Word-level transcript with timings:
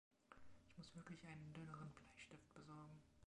Ich 0.65 0.77
muss 0.79 0.95
wirklich 0.95 1.23
einen 1.27 1.53
dünneren 1.53 1.91
Bleistift 1.93 2.51
besorgen. 2.55 3.03